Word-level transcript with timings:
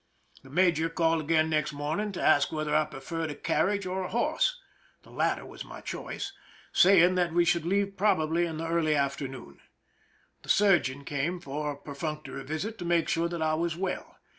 The 0.41 0.49
major 0.49 0.89
called 0.89 1.21
again 1.21 1.47
next 1.51 1.73
morning, 1.73 2.11
to 2.13 2.23
ask 2.23 2.51
whether 2.51 2.73
I 2.75 2.85
preferred 2.85 3.29
a 3.29 3.35
carriage 3.35 3.85
or 3.85 4.01
a 4.03 4.09
horse,— 4.09 4.59
the 5.03 5.11
latter 5.11 5.45
was 5.45 5.63
my 5.63 5.79
choice,— 5.79 6.33
saying 6.73 7.13
that 7.13 7.33
we 7.33 7.45
should 7.45 7.67
leave 7.67 7.97
probably 7.97 8.47
in 8.47 8.57
the 8.57 8.67
early 8.67 8.95
afternoon. 8.95 9.59
The 10.41 10.49
surgeon 10.49 11.05
came 11.05 11.39
for 11.39 11.73
a 11.73 11.77
perfunctory 11.77 12.43
visit 12.43 12.79
to 12.79 12.85
make 12.85 13.09
sure 13.09 13.27
that 13.29 13.43
i: 13.43 13.53
was 13.53 13.75
well. 13.77 14.17